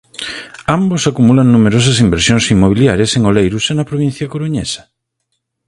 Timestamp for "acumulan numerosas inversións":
1.09-2.49